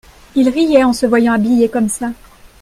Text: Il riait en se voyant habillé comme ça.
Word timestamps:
Il 0.35 0.49
riait 0.49 0.83
en 0.83 0.93
se 0.93 1.05
voyant 1.05 1.33
habillé 1.33 1.69
comme 1.69 1.87
ça. 1.87 2.11